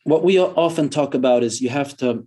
[0.05, 2.25] What we often talk about is you have to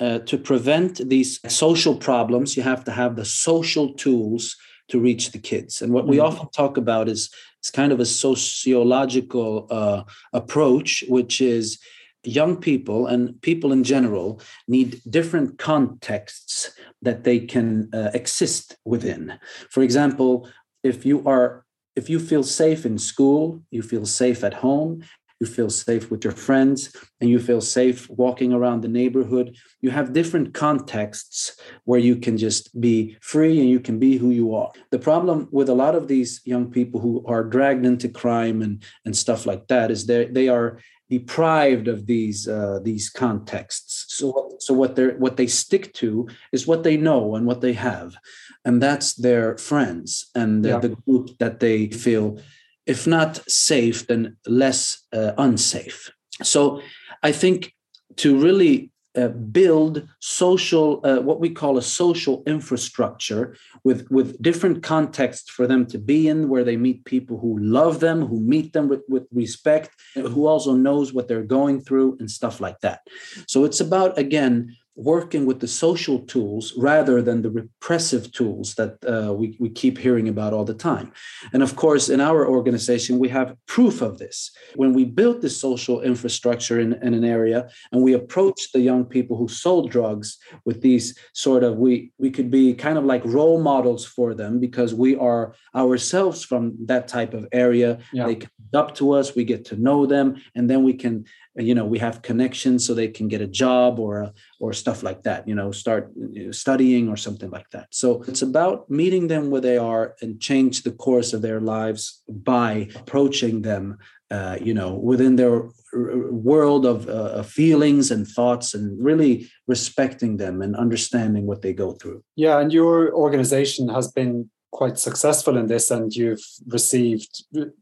[0.00, 4.56] uh, to prevent these social problems, you have to have the social tools
[4.88, 5.82] to reach the kids.
[5.82, 6.26] And what we mm-hmm.
[6.26, 10.02] often talk about is it's kind of a sociological uh,
[10.32, 11.78] approach, which is
[12.22, 19.34] young people and people in general need different contexts that they can uh, exist within.
[19.70, 20.48] For example,
[20.82, 21.64] if you are
[21.96, 25.04] if you feel safe in school, you feel safe at home,
[25.40, 29.56] you feel safe with your friends, and you feel safe walking around the neighborhood.
[29.80, 34.30] You have different contexts where you can just be free and you can be who
[34.30, 34.72] you are.
[34.90, 38.82] The problem with a lot of these young people who are dragged into crime and,
[39.04, 40.78] and stuff like that is they they are
[41.10, 44.06] deprived of these uh, these contexts.
[44.08, 47.74] So so what they what they stick to is what they know and what they
[47.74, 48.16] have,
[48.64, 50.78] and that's their friends and the, yeah.
[50.78, 52.38] the group that they feel
[52.86, 56.10] if not safe, then less uh, unsafe.
[56.42, 56.80] So
[57.22, 57.72] I think
[58.16, 64.82] to really uh, build social, uh, what we call a social infrastructure with, with different
[64.82, 68.72] contexts for them to be in, where they meet people who love them, who meet
[68.72, 73.00] them with, with respect, who also knows what they're going through and stuff like that.
[73.46, 78.96] So it's about, again, working with the social tools rather than the repressive tools that
[79.04, 81.12] uh, we, we keep hearing about all the time.
[81.52, 84.52] And of course, in our organization, we have proof of this.
[84.76, 89.04] When we built the social infrastructure in, in an area and we approached the young
[89.04, 93.24] people who sold drugs with these sort of, we, we could be kind of like
[93.24, 97.98] role models for them because we are ourselves from that type of area.
[98.12, 98.26] Yeah.
[98.26, 101.24] They come up to us, we get to know them, and then we can
[101.56, 105.22] you know we have connections so they can get a job or or stuff like
[105.22, 106.12] that you know start
[106.50, 107.88] studying or something like that.
[107.90, 112.22] So it's about meeting them where they are and change the course of their lives
[112.28, 113.98] by approaching them
[114.30, 120.60] uh, you know within their world of uh, feelings and thoughts and really respecting them
[120.60, 122.22] and understanding what they go through.
[122.36, 127.32] Yeah and your organization has been quite successful in this and you've received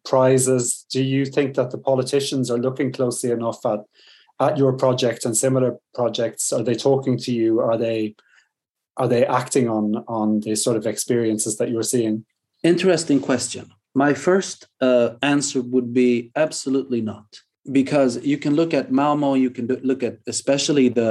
[0.04, 0.84] prizes.
[0.94, 3.80] Do you think that the politicians are looking closely enough at
[4.46, 6.52] at your project and similar projects?
[6.52, 7.60] Are they talking to you?
[7.68, 8.00] Are they
[9.00, 12.24] are they acting on on the sort of experiences that you're seeing?
[12.62, 13.64] Interesting question.
[13.94, 17.28] My first uh, answer would be absolutely not,
[17.80, 19.30] because you can look at Malmo.
[19.34, 21.10] You can look at especially the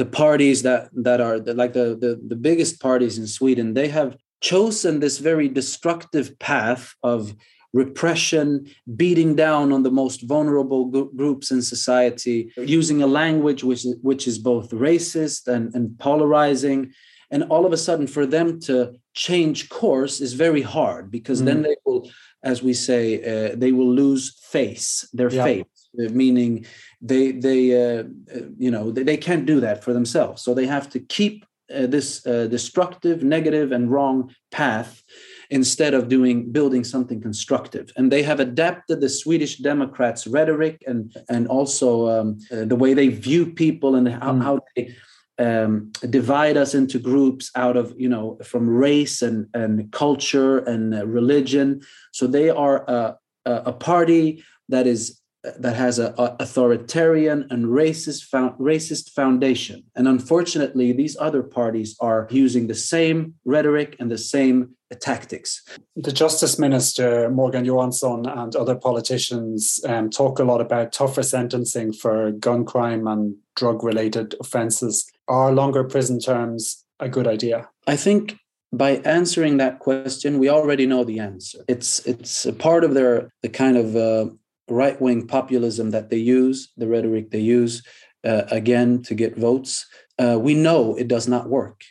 [0.00, 3.74] the parties that that are like the, the the biggest parties in Sweden.
[3.74, 4.10] They have
[4.44, 7.34] chosen this very destructive path of
[7.72, 10.84] repression, beating down on the most vulnerable
[11.20, 16.92] groups in society, using a language which is, which is both racist and, and polarizing.
[17.30, 21.46] And all of a sudden, for them to change course is very hard because mm.
[21.46, 22.08] then they will,
[22.44, 25.44] as we say, uh, they will lose face, their yeah.
[25.44, 26.66] face, uh, meaning
[27.00, 30.42] they they uh, uh, you know they, they can't do that for themselves.
[30.42, 35.02] So they have to keep uh, this uh, destructive, negative, and wrong path
[35.50, 37.90] instead of doing building something constructive.
[37.96, 42.94] And they have adapted the Swedish Democrats' rhetoric and and also um, uh, the way
[42.94, 44.42] they view people and how, mm.
[44.42, 44.94] how they
[45.38, 50.94] um, divide us into groups out of you know from race and and culture and
[50.94, 51.80] uh, religion.
[52.12, 55.20] So they are a, a party that is
[55.58, 59.84] that has a, a, authoritarian and racist racist foundation.
[59.94, 65.62] And unfortunately these other parties are using the same rhetoric and the same tactics.
[65.96, 71.92] The justice minister morgan johansson and other politicians um, talk a lot about tougher sentencing
[71.92, 77.68] for gun crime and drug related offenses are longer prison terms a good idea?
[77.86, 78.36] I think
[78.72, 81.64] by answering that question we already know the answer.
[81.68, 84.26] It's it's a part of their the kind of uh,
[84.68, 87.82] right wing populism that they use, the rhetoric they use,
[88.24, 89.86] uh, again, to get votes,
[90.18, 91.82] uh, we know it does not work.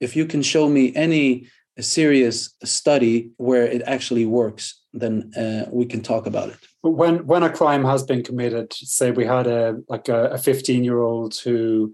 [0.00, 1.48] If you can show me any
[1.80, 6.58] serious study where it actually works, then uh, we can talk about it.
[6.82, 10.84] But when when a crime has been committed, say we had a like a 15
[10.84, 11.92] year old who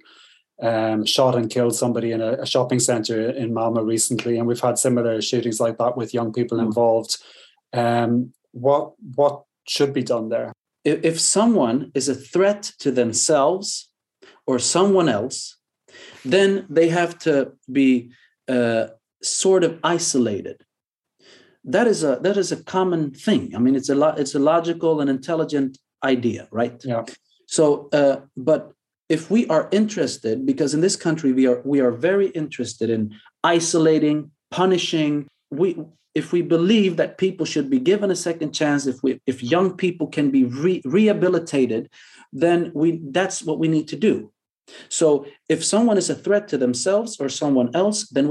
[0.62, 4.60] um, shot and killed somebody in a, a, shopping center in Malmo recently, and we've
[4.60, 6.62] had similar shootings like that with young people mm.
[6.62, 7.18] involved.
[7.74, 10.52] Um, what what should be done there.
[10.84, 13.90] If someone is a threat to themselves
[14.46, 15.56] or someone else,
[16.24, 18.12] then they have to be
[18.48, 18.88] uh,
[19.22, 20.62] sort of isolated.
[21.64, 23.54] That is a that is a common thing.
[23.56, 24.20] I mean, it's a lot.
[24.20, 26.80] It's a logical and intelligent idea, right?
[26.84, 27.04] Yeah.
[27.46, 28.72] So, uh, but
[29.08, 33.14] if we are interested, because in this country we are we are very interested in
[33.42, 35.26] isolating, punishing.
[35.50, 35.76] We
[36.16, 39.76] if we believe that people should be given a second chance, if we if young
[39.76, 41.90] people can be re- rehabilitated,
[42.32, 44.32] then we that's what we need to do.
[44.88, 48.24] So if someone is a threat to themselves or someone else, then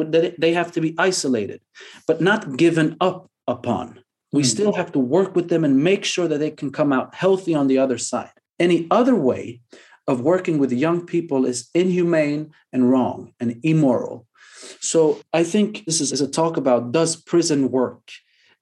[0.44, 1.62] they have to be isolated,
[2.08, 3.86] but not given up upon.
[4.32, 4.54] We mm.
[4.56, 7.54] still have to work with them and make sure that they can come out healthy
[7.54, 8.36] on the other side.
[8.60, 9.62] Any other way
[10.08, 14.25] of working with young people is inhumane and wrong and immoral.
[14.80, 18.12] So I think this is, is a talk about does prison work?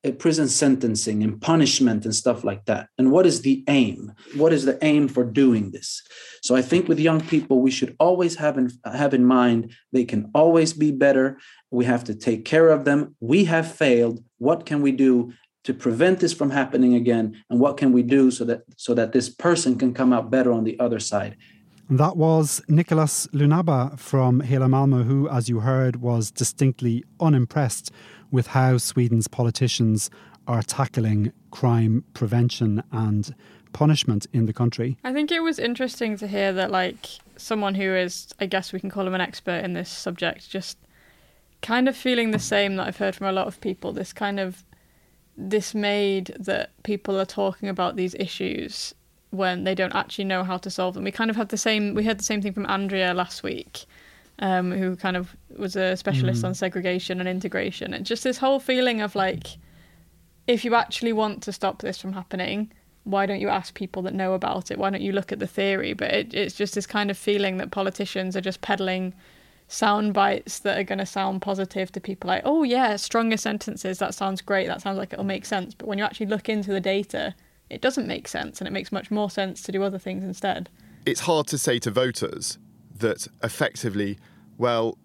[0.06, 2.90] Uh, prison sentencing and punishment and stuff like that.
[2.98, 4.12] And what is the aim?
[4.36, 6.02] What is the aim for doing this?
[6.42, 10.04] So I think with young people, we should always have in, have in mind they
[10.04, 11.38] can always be better.
[11.72, 13.16] We have to take care of them.
[13.22, 14.22] We have failed.
[14.40, 15.32] What can we do
[15.64, 17.42] to prevent this from happening again?
[17.50, 20.52] And what can we do so that so that this person can come out better
[20.52, 21.38] on the other side?
[21.98, 27.92] That was Nicolas Lunabba from Hela Malmo, who, as you heard, was distinctly unimpressed
[28.32, 30.10] with how Sweden's politicians
[30.48, 33.36] are tackling crime prevention and
[33.74, 34.98] punishment in the country.
[35.04, 37.06] I think it was interesting to hear that, like,
[37.38, 40.80] someone who is, I guess we can call him an expert in this subject, just
[41.62, 43.94] kind of feeling the same that I've heard from a lot of people.
[43.94, 44.64] This kind of
[45.48, 48.96] dismayed that people are talking about these issues
[49.34, 51.04] when they don't actually know how to solve them.
[51.04, 51.96] We kind of had the same.
[51.96, 53.86] We heard the same thing from Andrea last week,
[54.40, 56.50] um, who kind of was a specialist mm.
[56.50, 59.58] on segregation and integration, and just this whole feeling of like,
[60.46, 62.72] if you actually want to stop this from happening,
[63.06, 64.78] why don't you ask people that know about it?
[64.78, 65.94] Why don't you look at the theory?
[65.94, 69.14] But it, it's just this kind of feeling that politicians are just peddling
[69.68, 73.98] sound bites that are going to sound positive to people like, oh, yeah, stronger sentences,
[73.98, 75.74] that sounds great, that sounds like it'll make sense.
[75.74, 77.34] But when you actually look into the data,
[77.74, 80.70] it doesn't make sense and it makes much more sense to do other things instead.
[81.06, 82.58] It's hard to say to voters
[83.00, 84.18] that effectively,
[84.58, 84.98] well,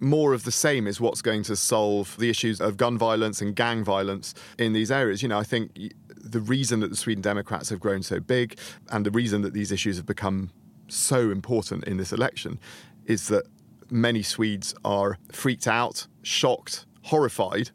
[0.00, 3.54] more of the same is what's going to solve the issues of gun violence and
[3.54, 5.22] gang violence in these areas.
[5.22, 8.58] You know, I think the reason that the Sweden Democrats have grown so big
[8.90, 10.50] and the reason that these issues have become
[10.88, 12.58] so important in this election
[13.06, 13.46] is that
[13.90, 17.70] many Swedes are freaked out, shocked, horrified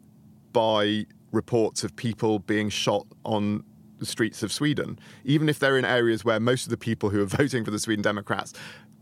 [0.52, 3.64] by reports of people being shot on
[4.06, 7.26] streets of Sweden, even if they're in areas where most of the people who are
[7.42, 8.52] voting for the Sweden Democrats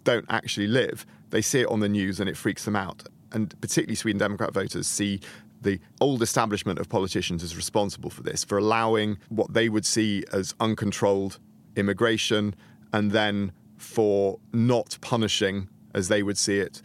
[0.04, 1.06] don't actually live.
[1.30, 3.04] They see it on the news and it freaks them out.
[3.32, 5.20] And particularly Sweden Democrat voters see
[5.60, 10.24] the old establishment of politicians as responsible for this, for allowing what they would see
[10.32, 11.38] as uncontrolled
[11.76, 12.54] immigration
[12.92, 16.80] and then for not punishing, as they would see it,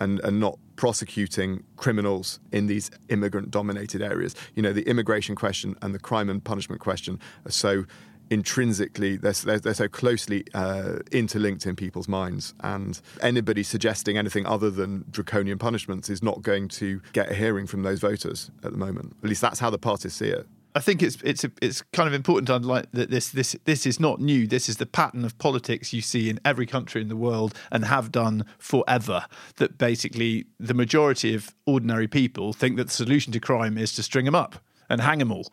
[0.00, 4.34] and, and not prosecuting criminals in these immigrant dominated areas.
[4.54, 7.84] You know, the immigration question and the crime and punishment question are so
[8.30, 12.54] intrinsically they're, they're, they're so closely uh, interlinked in people's minds.
[12.60, 17.66] And anybody suggesting anything other than draconian punishments is not going to get a hearing
[17.66, 19.16] from those voters at the moment.
[19.22, 20.46] At least that's how the parties see it
[20.78, 23.98] I think it's it's it's kind of important to underline that this this this is
[23.98, 24.46] not new.
[24.46, 27.84] This is the pattern of politics you see in every country in the world and
[27.84, 29.26] have done forever.
[29.56, 34.04] That basically the majority of ordinary people think that the solution to crime is to
[34.04, 34.54] string them up
[34.88, 35.52] and hang them all,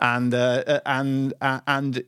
[0.00, 2.02] and uh, uh and uh, and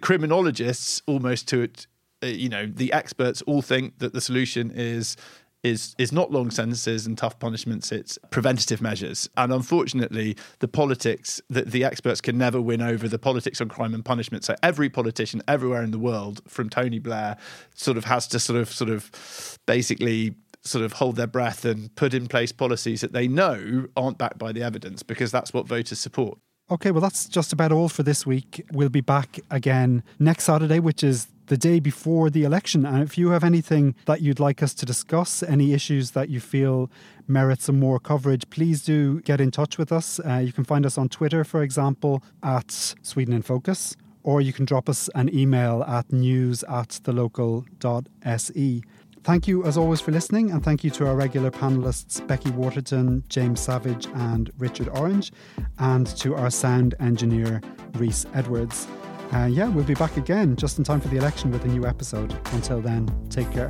[0.00, 1.86] criminologists almost to it.
[2.22, 5.14] Uh, you know, the experts all think that the solution is
[5.62, 7.92] is is not long sentences and tough punishments.
[7.92, 9.28] It's preventative measures.
[9.36, 13.94] And unfortunately the politics the, the experts can never win over the politics on crime
[13.94, 14.44] and punishment.
[14.44, 17.36] So every politician everywhere in the world from tony blair
[17.74, 20.34] sort of has to sort of sort of basically
[20.64, 24.38] sort of hold their breath and put in place policies that they know aren't backed
[24.38, 26.38] by the evidence because that's what voters support
[26.72, 28.64] Okay, well, that's just about all for this week.
[28.72, 32.86] We'll be back again next Saturday, which is the day before the election.
[32.86, 36.40] And if you have anything that you'd like us to discuss, any issues that you
[36.40, 36.90] feel
[37.28, 40.18] merit some more coverage, please do get in touch with us.
[40.20, 42.70] Uh, you can find us on Twitter, for example, at
[43.02, 48.82] Sweden in Focus, or you can drop us an email at news at thelocal.se.
[49.24, 53.22] Thank you, as always, for listening, and thank you to our regular panelists Becky Waterton,
[53.28, 55.32] James Savage, and Richard Orange,
[55.78, 57.60] and to our sound engineer,
[57.94, 58.88] Reese Edwards.
[59.32, 61.86] Uh, yeah, we'll be back again just in time for the election with a new
[61.86, 62.36] episode.
[62.52, 63.68] Until then, take care.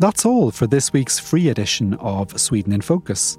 [0.00, 3.38] That's all for this week's free edition of Sweden in Focus.